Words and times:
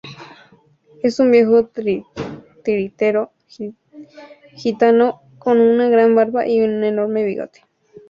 Es 1.03 1.19
un 1.19 1.29
viejo 1.29 1.63
titiritero 1.67 3.31
gitano 4.55 5.21
con 5.37 5.59
una 5.59 5.89
gran 5.89 6.15
barba 6.15 6.47
y 6.47 6.59
un 6.61 6.83
enorme 6.83 7.23
bigote. 7.23 7.61